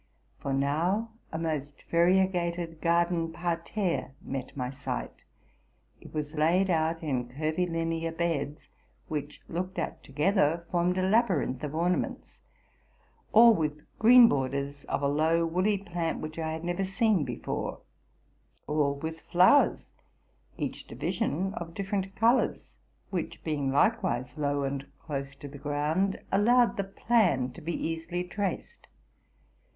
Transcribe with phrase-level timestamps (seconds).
[0.39, 5.25] For now a most variegated garden parterre met my sight.
[5.99, 8.69] It was laid out in curvilinear beds,
[9.09, 12.39] which, looked at together, formed a labyrinth of ornaments;
[13.31, 17.81] all with green borders of a low, woolly plant, which I had never seen before;
[18.65, 19.91] all with flowers,
[20.57, 22.75] each division of different colors,
[23.11, 28.23] which, being likewise low and close to the ground, allowed the plan to be easily
[28.23, 28.87] traced.